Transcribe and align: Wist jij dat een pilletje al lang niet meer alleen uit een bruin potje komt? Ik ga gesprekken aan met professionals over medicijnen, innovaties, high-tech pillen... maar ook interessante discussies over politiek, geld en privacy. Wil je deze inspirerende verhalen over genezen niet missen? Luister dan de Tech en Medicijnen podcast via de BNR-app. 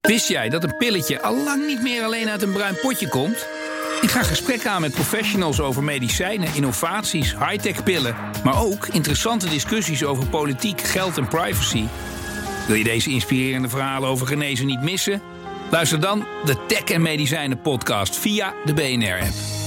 Wist 0.00 0.28
jij 0.28 0.48
dat 0.48 0.64
een 0.64 0.76
pilletje 0.76 1.22
al 1.22 1.36
lang 1.36 1.66
niet 1.66 1.82
meer 1.82 2.04
alleen 2.04 2.28
uit 2.28 2.42
een 2.42 2.52
bruin 2.52 2.78
potje 2.82 3.08
komt? 3.08 3.48
Ik 4.00 4.10
ga 4.10 4.22
gesprekken 4.22 4.70
aan 4.70 4.80
met 4.80 4.92
professionals 4.92 5.60
over 5.60 5.82
medicijnen, 5.82 6.54
innovaties, 6.54 7.34
high-tech 7.38 7.82
pillen... 7.82 8.16
maar 8.44 8.62
ook 8.62 8.86
interessante 8.86 9.48
discussies 9.48 10.04
over 10.04 10.26
politiek, 10.26 10.80
geld 10.80 11.18
en 11.18 11.28
privacy. 11.28 11.84
Wil 12.66 12.76
je 12.76 12.84
deze 12.84 13.10
inspirerende 13.10 13.68
verhalen 13.68 14.08
over 14.08 14.26
genezen 14.26 14.66
niet 14.66 14.82
missen? 14.82 15.22
Luister 15.70 16.00
dan 16.00 16.26
de 16.44 16.66
Tech 16.66 16.84
en 16.84 17.02
Medicijnen 17.02 17.60
podcast 17.60 18.16
via 18.16 18.54
de 18.64 18.74
BNR-app. 18.74 19.59